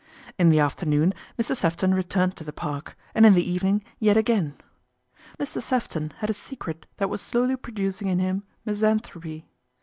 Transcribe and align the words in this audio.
In 0.39 0.49
the 0.49 0.59
after 0.59 0.83
noon 0.87 1.13
Mr. 1.37 1.51
3efton 1.51 1.93
returned 1.93 2.35
to 2.37 2.43
the 2.43 2.51
Park, 2.51 2.97
and 3.13 3.23
in 3.23 3.35
the 3.35 3.47
evening 3.47 3.83
yet 3.99 4.17
again. 4.17 4.55
Mr. 5.37 5.61
Sefton 5.61 6.11
had 6.17 6.29
a 6.31 6.33
secret 6.33 6.87
that 6.97 7.07
was 7.07 7.21
slowly 7.21 7.55
pro 7.55 7.71
ducing 7.75 8.07
in 8.07 8.17
him 8.17 8.41
misanthropy. 8.65 9.45